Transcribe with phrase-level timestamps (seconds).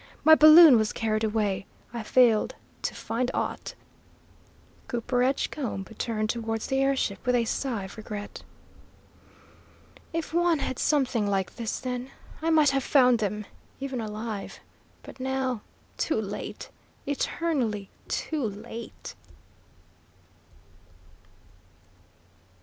[0.23, 1.67] My balloon was carried away.
[1.93, 3.75] I failed to find aught!"
[4.87, 8.41] Cooper Edgecombe turned towards the air ship, with a sigh of regret.
[10.11, 12.09] "If one had something like this then,
[12.41, 13.45] I might have found them,
[13.79, 14.59] even alive!
[15.03, 15.61] But now
[15.97, 16.71] too late
[17.05, 19.13] eternally too late!"